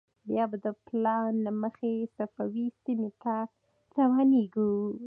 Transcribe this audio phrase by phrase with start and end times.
[0.27, 3.35] بیا به د پلان له مخې صفوي سیمې ته
[3.97, 4.73] روانېږو.